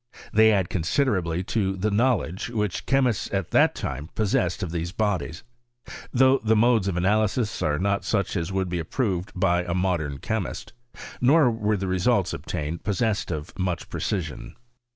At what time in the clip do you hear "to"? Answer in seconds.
1.53-1.75